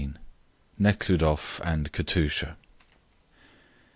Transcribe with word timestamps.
NEKHLUDOFF 0.79 1.61
AND 1.63 1.91
KATUSHA. 1.93 2.55